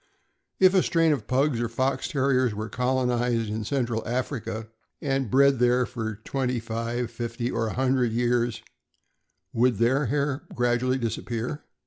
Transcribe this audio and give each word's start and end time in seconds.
If 0.59 0.73
a 0.73 0.81
strain 0.81 1.11
of 1.13 1.27
Pugs 1.27 1.61
or 1.61 1.69
Fox 1.69 2.07
Terriers 2.07 2.55
were 2.55 2.69
colonized 2.69 3.49
in 3.51 3.63
Central 3.63 4.01
Africa 4.07 4.67
and 4.99 5.29
bred 5.29 5.59
there 5.59 5.85
for 5.85 6.15
twenty 6.23 6.59
five, 6.59 7.11
fifty, 7.11 7.51
or 7.51 7.67
a 7.67 7.73
hundred 7.73 8.11
years, 8.11 8.63
would 9.53 9.75
their 9.77 10.07
hair 10.07 10.41
gradually 10.55 10.97
disappear? 10.97 11.63